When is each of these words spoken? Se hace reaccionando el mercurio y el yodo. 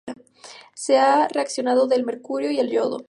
Se 0.73 0.97
hace 0.97 1.31
reaccionando 1.31 1.87
el 1.91 2.03
mercurio 2.07 2.49
y 2.49 2.57
el 2.59 2.71
yodo. 2.71 2.99